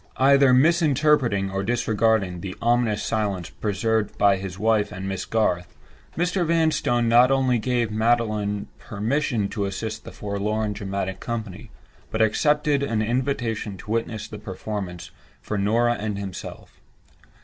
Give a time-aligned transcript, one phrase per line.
[0.17, 5.75] Either misinterpreting, or disregarding, the ominous silence preserved by his wife and Miss Garth,
[6.17, 6.43] Mr.
[6.43, 11.69] Vanstone not only gave Magdalen permission to assist the forlorn dramatic company,
[12.09, 16.81] but accepted an invitation to witness the performance for Norah and himself.